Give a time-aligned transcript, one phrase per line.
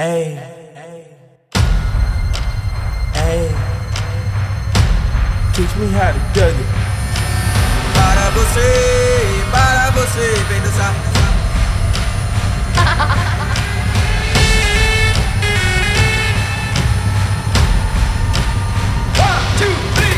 [0.00, 0.32] Hey.
[3.12, 3.52] Hey.
[5.52, 6.56] Teach me how to do it.
[7.92, 10.94] Para você, para você, vem dançar.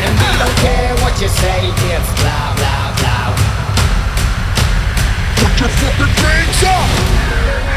[0.05, 3.35] And we don't care what you say, it's blah blah blah.
[5.39, 7.72] Put your fucking hands up!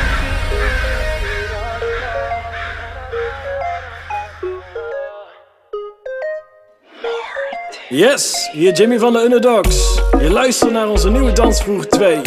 [7.95, 9.99] Yes, hier Jimmy van de Underdogs.
[10.19, 12.21] Je luistert naar onze nieuwe Dansvoer 2.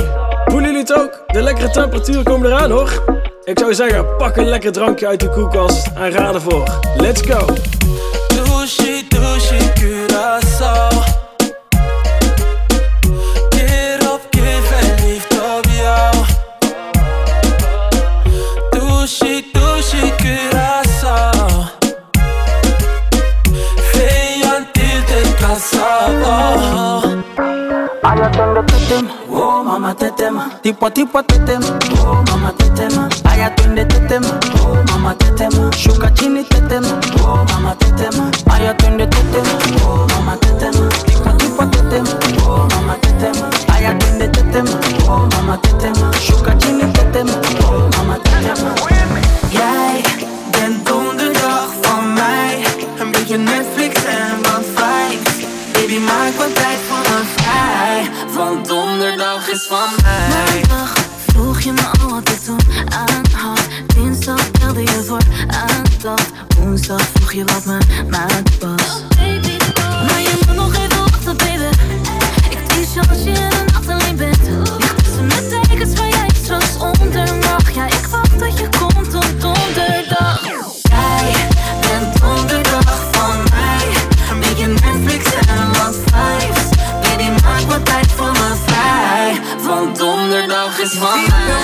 [0.44, 1.22] Voelen jullie het ook?
[1.26, 3.20] De lekkere temperaturen komen eraan hoor.
[3.44, 6.80] Ik zou zeggen, pak een lekker drankje uit de koelkast en ga ervoor.
[6.96, 7.46] Let's go!
[29.78, 31.60] Mama tetem, tipo tipo tetem,
[32.02, 32.90] oh mama tetem,
[33.30, 34.22] ay atiende tetem,
[34.66, 36.82] oh mama tetem, shuka chini tetem,
[37.22, 37.67] oh mama
[90.78, 91.57] donderdag is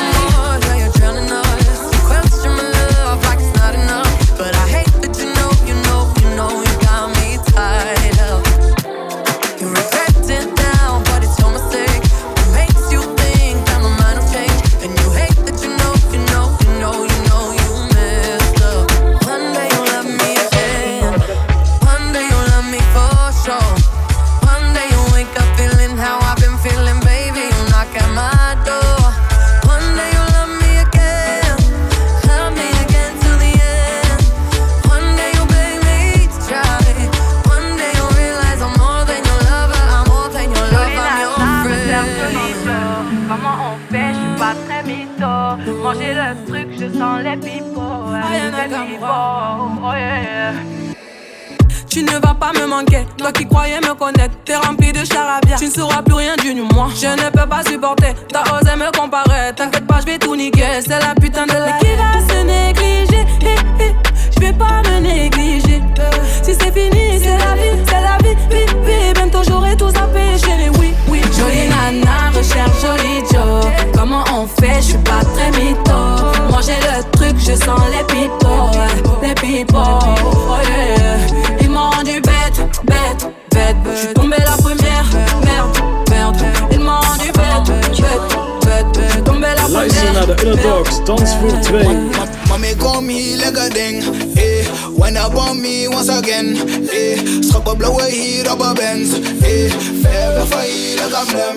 [96.24, 96.56] again,
[96.88, 97.18] eh.
[97.40, 99.72] Schap op blauwe hier op een Benz, eh.
[100.02, 101.56] Verder van hier a blem.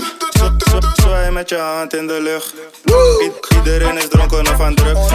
[0.96, 2.54] Zwaai met je hand in de lucht.
[3.22, 5.08] I- iedereen is dronken of aan drugs.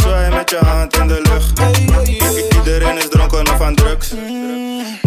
[0.00, 1.58] Zwaai met je hand in de lucht.
[1.58, 4.08] I- iedereen is dronken of aan drugs.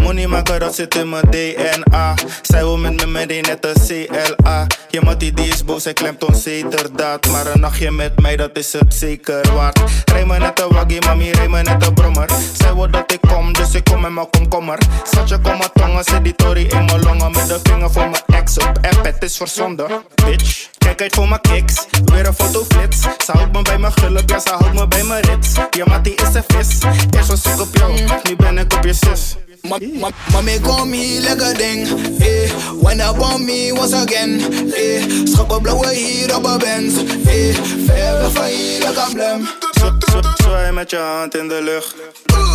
[0.06, 2.14] Money maken, dat zit in mijn DNA.
[2.42, 4.68] Zij wil met me mee, net een CLA.
[4.90, 7.28] Je mattie die is boos, hij klemt onzekerdaad.
[7.28, 9.80] Maar een nachtje met mij, dat is het zeker waard.
[10.06, 12.30] Rij me net een waggie, mami, rij me net een brommer.
[12.54, 14.78] Zij wil dat ik kom, dus ik kom met mijn komkommer.
[15.04, 17.32] Schatje, kom mijn tongen, zit die tori in mijn longen.
[17.32, 19.88] Met de vinger voor mijn ex op app, het is verzonden.
[20.26, 21.86] Bitch, kijk uit voor mijn kicks.
[22.06, 23.02] Weer een fotoflits.
[23.02, 25.54] Ze houdt me bij mijn gulp, ja, ze houdt me bij mijn rits.
[25.70, 26.78] Je mattie is een vis.
[27.12, 27.94] Eerst was ik op jou,
[28.24, 29.36] nu ben ik op je zus.
[29.70, 31.88] Ma- ma- Mommy call me like a ding,
[32.22, 32.50] eh.
[32.82, 34.40] When up on me once again,
[34.74, 35.02] eh.
[35.26, 36.96] Schap op blauwe hier op een Benz,
[37.26, 37.56] eh.
[37.86, 39.48] Verder van hier like a blem.
[39.72, 41.96] Z- z- Zwaai met je hand in de lucht.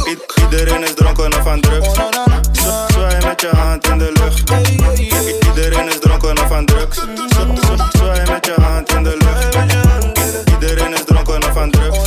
[0.09, 1.89] I- iedereen is dronken of aan drugs.
[2.53, 4.51] Z- Zwaai met je hand in de lucht.
[4.51, 6.97] I- iedereen is dronken of aan drugs.
[6.97, 9.57] Z- z- Zwaai met je hand in de lucht.
[10.53, 11.99] Iedereen is dronken of aan drugs.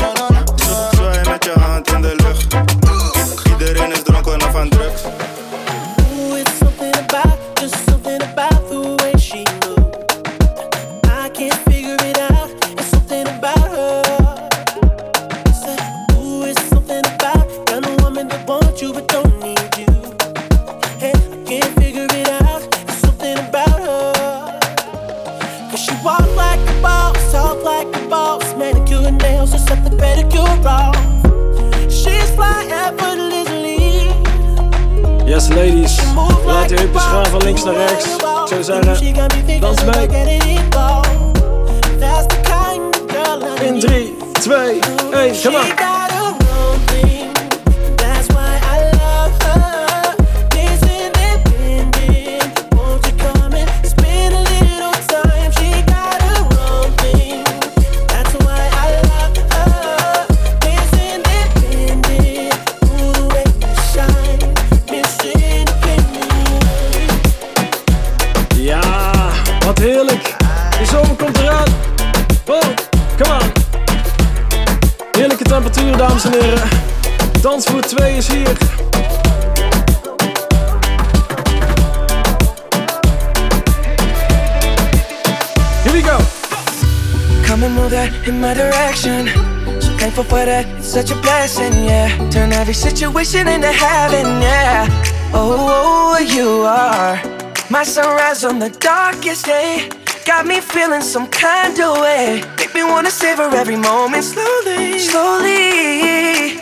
[25.83, 28.55] She walk like a boss, talk like a boss.
[28.55, 30.95] Manicure nails, except the pedicure off.
[31.91, 34.07] She's fly effortlessly.
[35.29, 35.99] Yes, ladies.
[36.45, 38.05] Laat je hupjes gaan van links naar rechts.
[38.45, 40.07] Zo zou zeggen, dans mee.
[43.61, 44.79] In 3, 2,
[45.11, 46.02] 1, come on.
[88.43, 89.27] My direction.
[89.81, 92.09] So thankful for that, it's such a blessing, yeah.
[92.29, 94.85] Turn every situation into heaven, yeah.
[95.33, 97.15] Oh, oh, oh, you are
[97.69, 99.89] my sunrise on the darkest day.
[100.25, 102.43] Got me feeling some kind of way.
[102.57, 106.59] Make me wanna savor every moment slowly, slowly.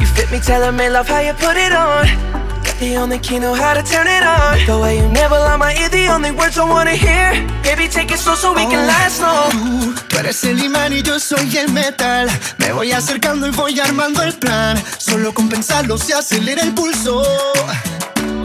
[0.00, 2.39] You fit me, tell me love how you put it on.
[2.80, 4.56] The only key, know how to turn it on.
[4.64, 7.32] The way you never lie my ear, the only words I wanna hear.
[7.62, 9.94] Baby, take it slow so we can last long.
[10.08, 12.30] Tú eres el imán y yo soy el metal.
[12.56, 14.82] Me voy acercando y voy armando el plan.
[14.96, 17.22] Solo con pensarlo se acelera el pulso.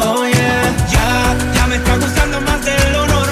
[0.01, 3.24] Oh yeah, ya, ya me está gustando más de lo normal.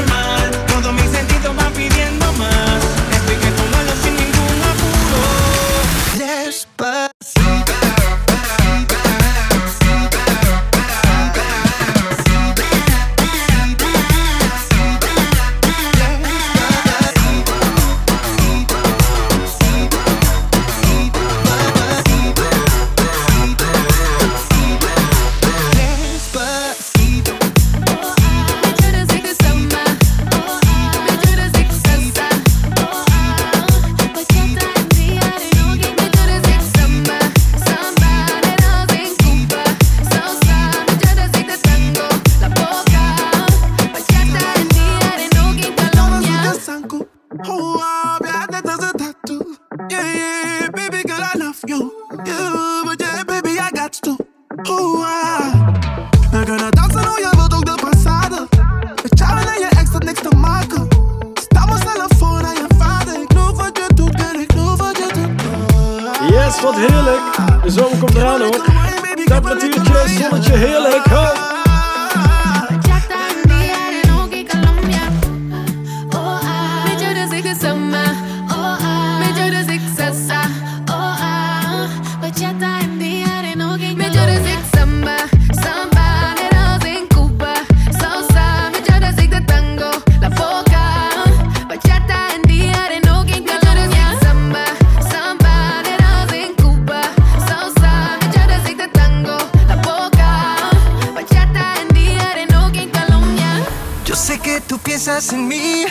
[105.32, 105.86] En mí,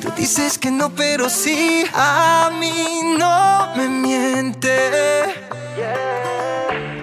[0.00, 4.72] tú dices que no, pero sí, a mí no me miente.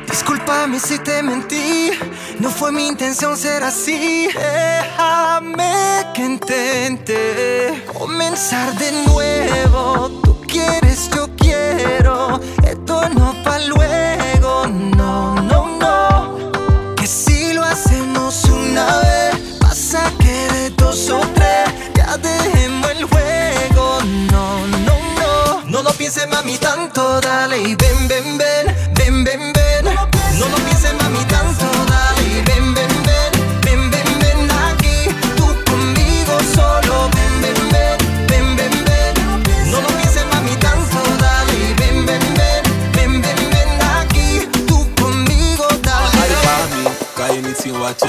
[0.10, 1.92] Discúlpame si te mentí,
[2.40, 4.28] no fue mi intención ser así.
[4.28, 10.10] Déjame que intente comenzar de nuevo.
[10.24, 16.96] Tú quieres, yo quiero, esto no pa' luego, no, no, no.
[16.96, 21.39] Que si lo hacemos una vez, pasa que de dos o
[22.10, 24.00] ya dejemos el juego.
[24.32, 25.62] No, no, no.
[25.66, 27.22] No lo pienses, mami, tanto.
[27.22, 29.86] Dale y ven, ven, ven, ven, ven, ven.
[29.86, 31.66] No lo pienses, mami, tanto.
[31.88, 33.32] Dale y ven, ven, ven,
[33.64, 34.98] ven, ven, ven aquí.
[35.38, 37.10] Tú conmigo solo.
[37.16, 37.98] Ven, ven, ven,
[38.28, 39.72] ven, ven, ven.
[39.72, 41.00] No lo pienses, mami, tanto.
[41.20, 42.64] Dale y ven, ven, ven,
[42.94, 44.48] ven, ven, ven aquí.
[44.68, 46.10] Tú conmigo, dale.
[46.18, 48.00] Hey mami, kan je niet zien wat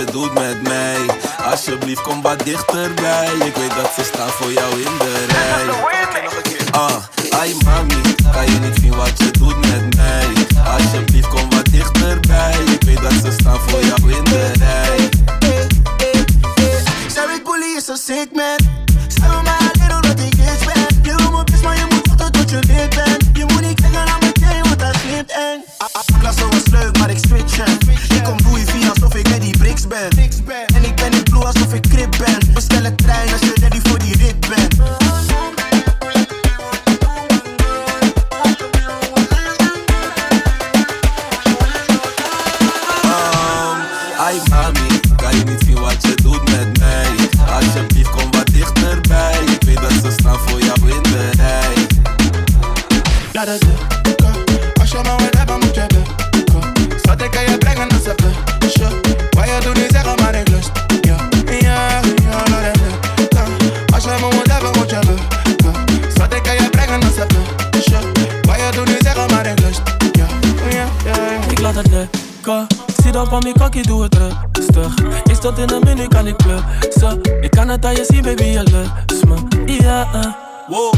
[1.71, 6.97] Alsjeblieft kom wat dichterbij Ik weet dat ze staan voor jou in de rij Ah,
[7.31, 10.27] ay mami, kan je niet zien wat je doet met mij?
[10.65, 15.09] Alsjeblieft kom wat dichterbij Ik weet dat ze staan voor jou in de rij
[17.09, 18.90] Zij weet bully is zo sick man.
[75.57, 77.21] In een menu, kan ik plussen.
[77.41, 79.37] Ik kan het aan je zien, baby, je lust me.
[79.83, 80.33] Ja, eh.
[80.67, 80.95] Wow,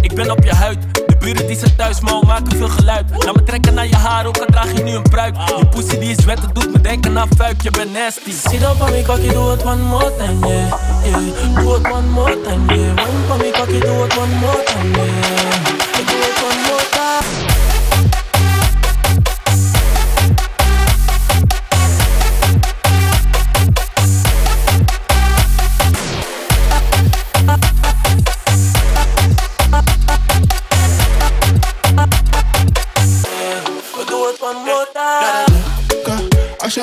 [0.00, 0.78] ik ben op je huid.
[1.06, 3.24] De buren die zijn thuis, maar maken veel geluid.
[3.24, 5.36] Laat me trekken naar je haar, ook al draag je nu een pruik.
[5.58, 7.62] Je pussy die is wet, het doet me denken aan fuik.
[7.62, 8.32] Je bent nasty.
[8.48, 10.72] Zie dan van mijn kakkie, doe het one more time, yeah.
[11.04, 11.62] yeah.
[11.62, 12.94] Doe het one more time, yeah.
[12.94, 16.35] Wine van mijn kakkie, doe het one more time, yeah.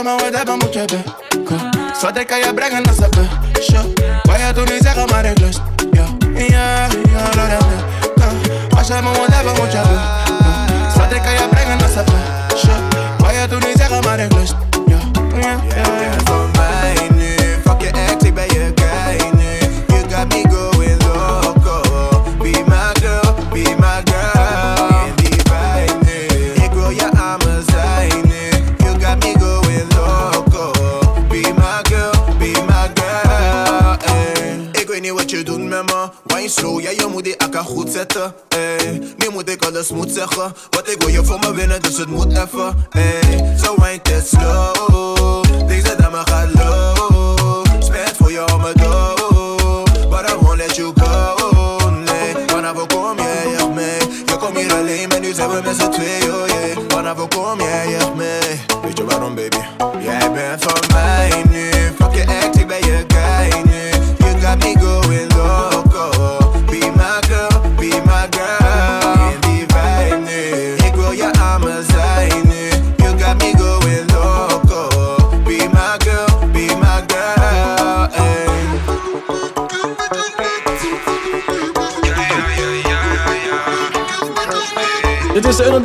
[0.03, 0.85] Als je me wilt hebben moet je
[1.29, 3.09] bukken Schat ik kan je brengen naar ze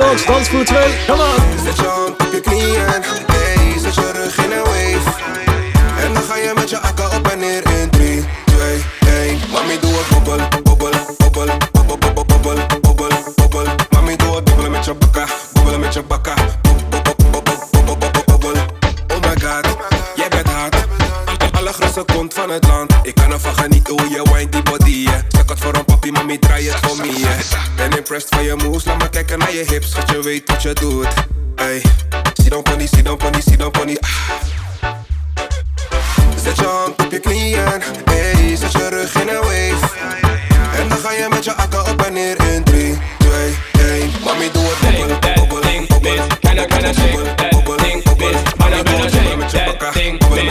[0.08, 0.74] De Underdogs Dansvoer 2.
[1.06, 1.57] Come on!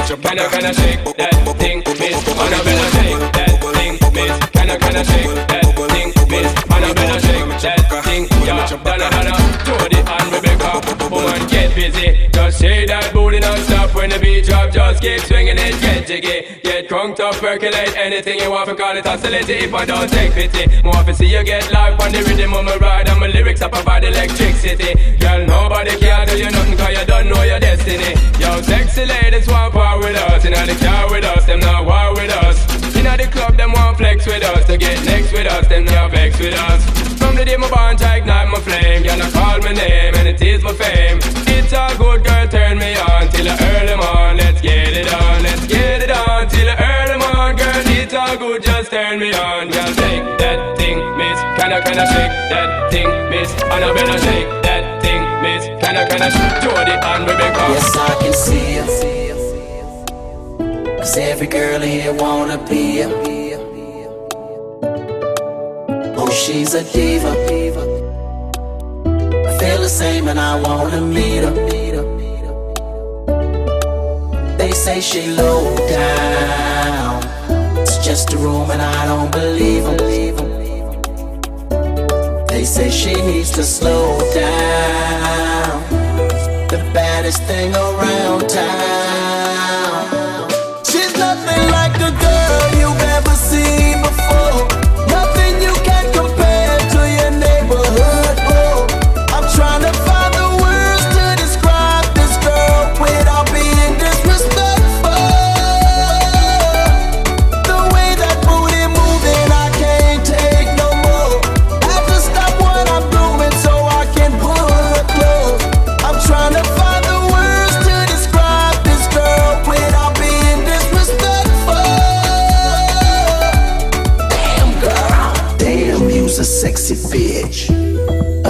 [0.07, 2.15] Can I, can I shake that thing, miss?
[2.31, 4.31] Man, I better shake that thing, miss.
[4.55, 6.47] Can I, can I shake that thing, miss?
[6.69, 8.63] Man, I better shake that thing, yeah.
[8.71, 9.35] Donna, Donna,
[9.91, 11.11] the hand, Rebecca.
[11.11, 12.29] Woman, get busy.
[12.31, 14.71] Just shake that booty non-stop when the beat drop.
[14.71, 15.75] Just keep swinging it,
[17.15, 18.67] crunked up, percolate anything you want.
[18.67, 20.81] For call it oscillate if I don't take pity.
[20.83, 23.07] More to see you get live on the rhythm of my ride.
[23.07, 24.93] And my lyrics up about electricity.
[25.17, 28.13] Girl, nobody can do you nothing cause you don't know your destiny.
[28.39, 30.43] Yo, sexy ladies want part with us.
[30.45, 32.76] In the car with us, them not war with us.
[33.17, 34.65] The club, them want flex with us.
[34.67, 36.85] To get next with us, them not vex with us.
[37.17, 39.01] From the day my bond, I ignite my flame.
[39.01, 41.17] Girl, I call my name and it is my fame.
[41.49, 44.37] It's all good, girl, turn me on till the early morn.
[44.37, 47.55] Let's get it on, let's get it on till the early morn.
[47.57, 49.71] Girl, it's all good, just turn me on.
[49.73, 51.39] Girl, shake that thing, miss.
[51.57, 53.49] Can I, can I shake that thing, miss?
[53.73, 55.65] And I better shake that thing, miss.
[55.81, 57.65] Can I, can I shake Jody and Rebecca?
[57.73, 59.36] Yes, I can see you.
[61.07, 63.07] Cause every girl here wanna be you.
[66.17, 67.31] Oh, she's a diva.
[69.47, 71.53] I feel the same and I wanna meet her.
[74.57, 77.23] They say she low down.
[77.79, 79.95] It's just a room and I don't believe them.
[82.47, 85.83] They say she needs to slow down.
[86.67, 89.46] The baddest thing around town.
[92.09, 92.76] Nothing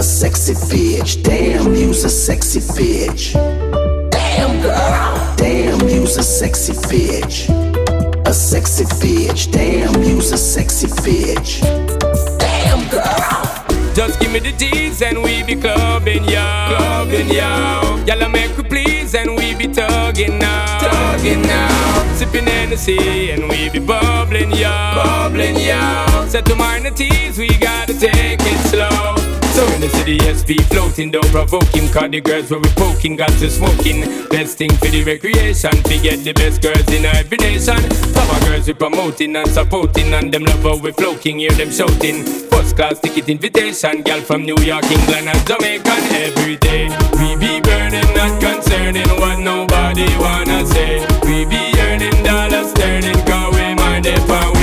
[0.04, 1.24] sexy bitch.
[1.24, 3.34] Damn, you's a sexy bitch.
[4.12, 5.36] Damn, girl.
[5.38, 7.50] Damn, you's a sexy bitch.
[8.28, 9.52] A sexy bitch.
[9.52, 11.62] Damn, you's a sexy bitch.
[12.38, 13.48] Damn, girl.
[13.96, 16.46] Just give me the G's and we be clubbing, yo.
[16.78, 18.04] Clubbing, yo.
[18.06, 20.80] Y'all make we please and we be tugging now.
[20.80, 22.14] Tugging now.
[22.14, 24.70] Sipping Hennessy and we be bubbling, yo.
[24.70, 26.28] Bubbling, yo.
[26.28, 29.17] Set to minor teas, we gotta take it slow.
[29.58, 31.90] So in the city, floating, don't provoke him.
[31.90, 34.06] Cause the girls where we poking, got to smoking.
[34.30, 37.82] Best thing for the recreation, to get the best girls in every nation.
[38.14, 42.22] Our girls we promoting and supporting, and them love how we floating, hear them shouting.
[42.54, 46.94] First class ticket invitation, girl from New York, England, and Jamaica every day.
[47.18, 51.02] We be burning, not concerning what nobody wanna say.
[51.26, 54.57] We be earning dollars, turning, cause we mind if we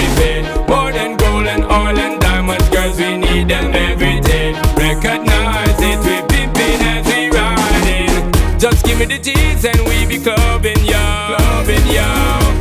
[9.05, 10.97] Me the G's and we be clubbing, yo.
[11.29, 12.09] Clubbing, yo.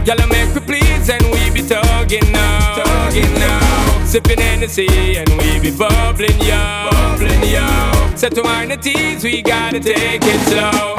[0.04, 2.84] Y'all make we please and we be tugging now.
[2.84, 4.06] Tugging now.
[4.06, 6.90] Sipping Hennessy and we be bubbling, yo.
[6.92, 7.64] Bubbling, yo.
[8.18, 10.98] Set to mind the teas, we gotta take it slow.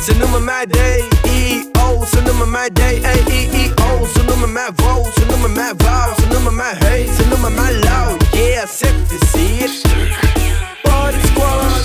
[0.00, 5.72] Ze noemen mij D-E-O, ze noemen mij D-E-E-O, ze noemen mij Wo, ze noemen mij
[5.76, 9.70] Wauw, ze noemen mij Hey, ze noemen mij Lauw, yeah, zet is hier.
[10.82, 11.75] Party squad,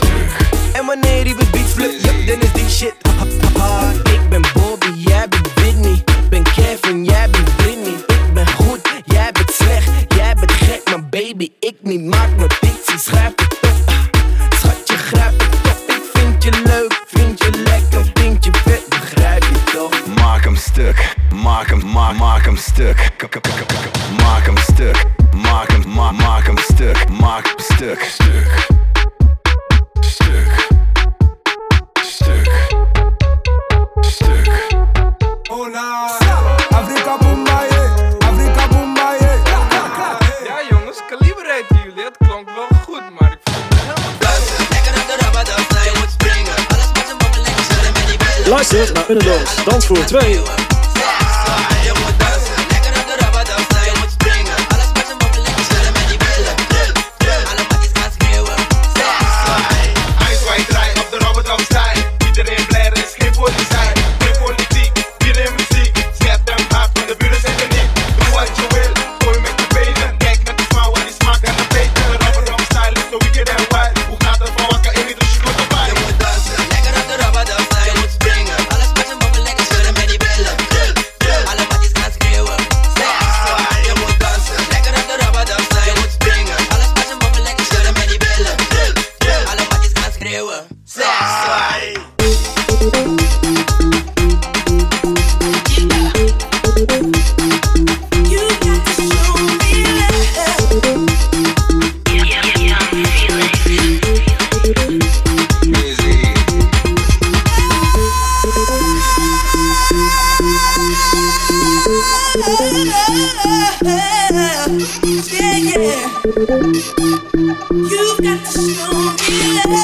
[2.82, 7.94] Ik ben Bobby, jij bent Whitney, ben Kevin, jij bent Britney.
[8.08, 12.06] Ik ben goed, jij bent slecht, jij bent gek, maar baby, ik niet.
[12.06, 14.16] Maak notities, schrijf het op.
[14.56, 19.44] Schatje, grijp het op, ik vind je leuk, vind je lekker, vind je vet, begrijp
[19.44, 20.16] je toch?
[20.16, 23.10] Maak hem stuk, maak hem, maak, maak hem stuk.
[24.18, 27.56] Maak hem stuk, maak hem, ma maak hem stuk, maak hem.
[27.58, 28.02] Stuk.
[28.04, 28.71] Stuk.
[48.72, 49.64] zit naar Unnedoos.
[49.66, 50.71] Dans voor 2.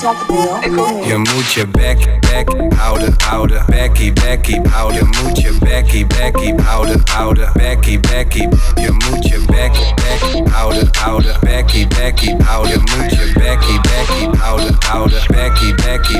[0.08, 3.64] Je moet je bek, bek houden, houden.
[3.66, 4.98] Bekkie, bekkie houden.
[4.98, 7.52] Je moet je bekkie, bekkie houden, houden.
[7.54, 8.48] Bekkie, bekkie.
[8.76, 11.40] Je moet je bek, bek houden, houden.
[11.40, 12.72] Bekkie, bekkie houden.
[12.72, 15.22] Je moet je bekkie, bekkie houden, houden.
[15.28, 16.20] Bekkie, bekkie.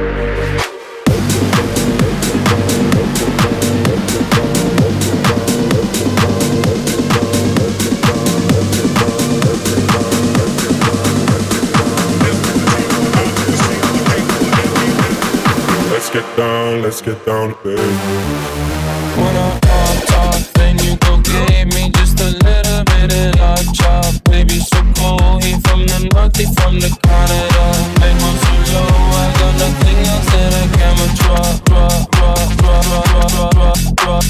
[16.81, 19.17] Down, let's get down to business.
[19.17, 24.23] Wanna talk, talk, then you go give me just a little bit of love chop.
[24.25, 27.65] Baby, so cold, he from the north, he from the Canada.
[28.01, 32.81] I go so low, I got nothing else that I can withdraw, draw, draw, draw,
[32.81, 34.21] draw, draw, draw, draw.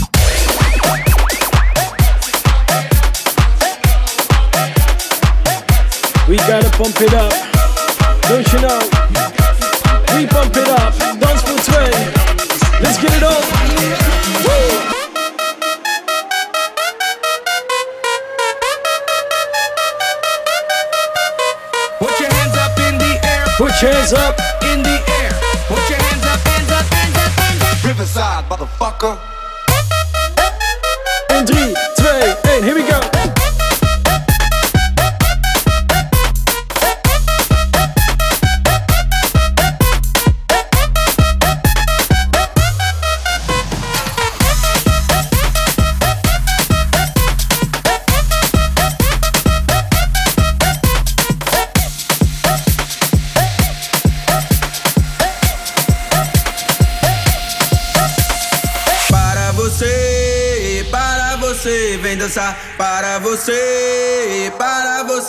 [6.27, 7.33] We gotta pump it up.
[8.29, 8.79] Don't you know?
[10.15, 10.93] We pump it up.
[11.19, 12.20] Dance for twee.
[12.81, 13.41] Let's get it on.
[14.43, 14.81] Woo!
[21.99, 23.45] Put your hands up in the air.
[23.57, 25.31] Put your hands up in the air.
[25.67, 27.83] Put your hands up, hands up, hands up, hands up.
[27.83, 29.17] Riverside, motherfucker.
[31.37, 32.03] In 3, 2,
[32.49, 33.10] 1, here we go.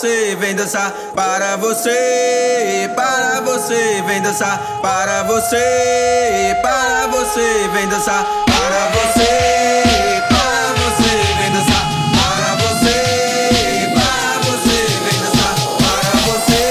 [0.02, 0.90] Você, vem dançar.
[1.14, 4.58] Para você, para você, vem dançar.
[4.82, 8.24] Para você, para você, vem dançar.
[8.46, 11.84] Para você, para você, vem dançar.
[12.18, 12.96] Para você,
[13.94, 15.54] para você, vem dançar.
[15.78, 16.62] Para você,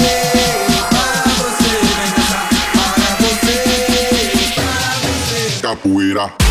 [0.90, 2.44] para você, vem dançar.
[2.74, 3.56] Para você,
[4.56, 4.76] para
[5.08, 5.62] você.
[5.62, 6.51] Capoeira.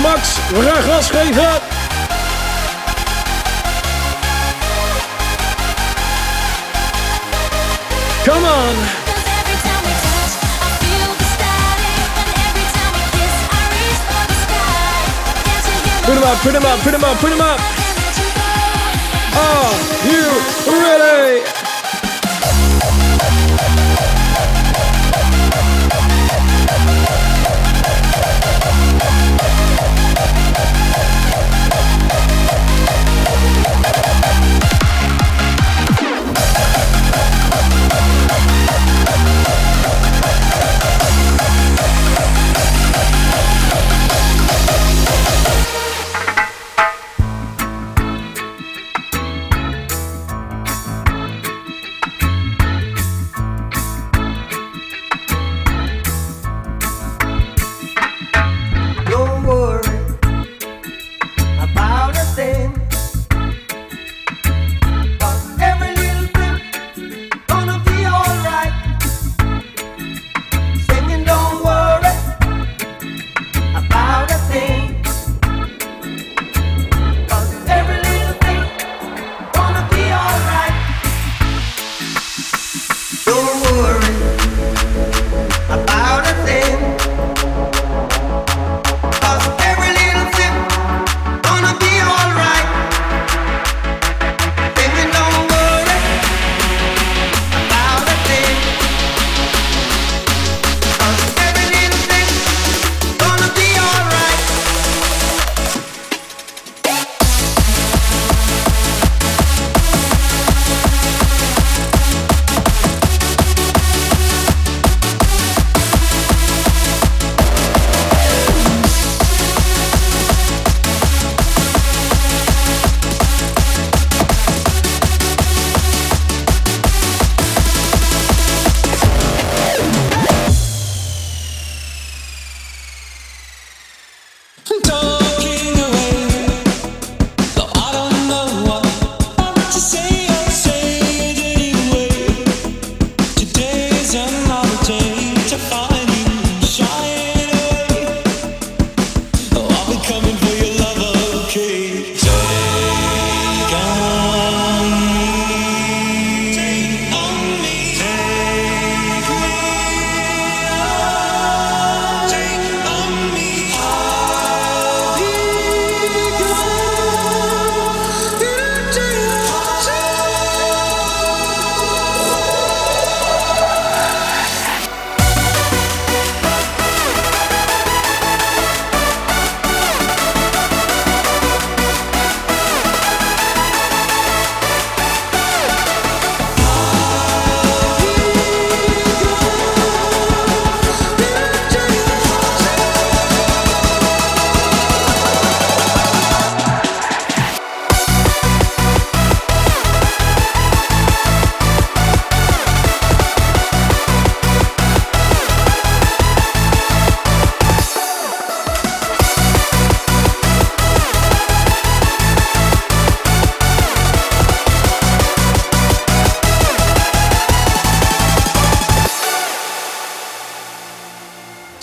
[0.00, 0.38] Max.
[0.48, 1.60] We gaan gas geven.
[8.24, 8.74] Come on.
[16.04, 17.60] Put him up, put him up, put him up, put him up.
[19.36, 19.74] Are
[20.06, 20.28] you
[20.82, 21.43] ready?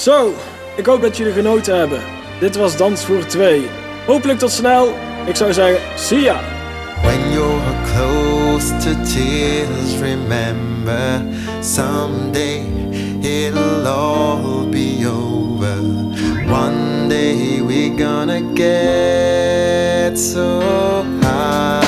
[0.02, 0.34] Zo,
[0.76, 2.00] ik hoop dat jullie genoten hebben.
[2.40, 3.68] Dit was Dans voor 2.
[4.06, 4.94] Hopelijk tot snel.
[5.26, 6.40] Ik zou zeggen, see ya.
[7.02, 7.62] When you're
[7.94, 11.22] close to tears, remember
[11.60, 12.64] someday
[13.20, 15.78] it'll all be over.
[16.52, 20.62] One day we're gonna get so
[21.22, 21.81] high.